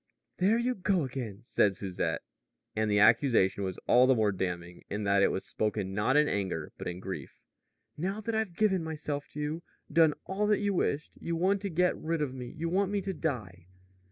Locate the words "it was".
5.21-5.45